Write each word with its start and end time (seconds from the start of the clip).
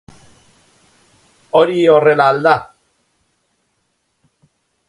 Hori 1.59 1.83
horrela 1.97 2.27
al 2.31 2.41
da? 2.47 2.57